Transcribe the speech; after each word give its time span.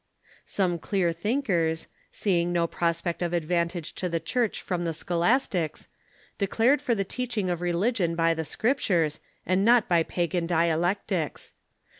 Some 0.47 0.79
clear 0.79 1.13
thinkers, 1.13 1.85
seeing 2.09 2.51
no 2.51 2.65
prospect 2.65 3.21
of 3.21 3.33
advantage 3.33 3.93
to 3.93 4.09
the 4.09 4.19
Church 4.19 4.59
from 4.59 4.83
the 4.83 4.93
Scholastics, 4.95 5.87
declared 6.39 6.81
for 6.81 6.95
the 6.95 7.03
teaching 7.05 7.51
of 7.51 7.61
re 7.61 7.71
ligion 7.71 8.15
by 8.15 8.33
the 8.33 8.43
Scriptures, 8.43 9.19
and 9.45 9.63
not 9.63 9.87
by 9.87 10.01
pagan 10.01 10.47
dialectics. 10.47 11.53